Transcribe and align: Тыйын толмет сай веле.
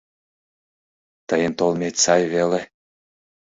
Тыйын 1.27 1.53
толмет 1.59 1.95
сай 2.03 2.21
веле. 2.33 2.61